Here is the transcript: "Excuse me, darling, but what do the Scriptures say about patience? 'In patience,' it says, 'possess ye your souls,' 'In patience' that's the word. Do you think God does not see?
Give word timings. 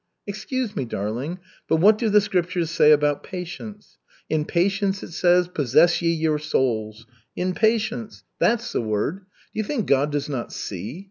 "Excuse 0.25 0.75
me, 0.75 0.83
darling, 0.83 1.37
but 1.67 1.75
what 1.75 1.99
do 1.99 2.09
the 2.09 2.21
Scriptures 2.21 2.71
say 2.71 2.91
about 2.91 3.21
patience? 3.21 3.99
'In 4.31 4.45
patience,' 4.45 5.03
it 5.03 5.11
says, 5.11 5.47
'possess 5.47 6.01
ye 6.01 6.11
your 6.11 6.39
souls,' 6.39 7.05
'In 7.35 7.53
patience' 7.53 8.23
that's 8.39 8.71
the 8.71 8.81
word. 8.81 9.17
Do 9.19 9.23
you 9.53 9.63
think 9.63 9.85
God 9.85 10.11
does 10.11 10.27
not 10.27 10.51
see? 10.51 10.99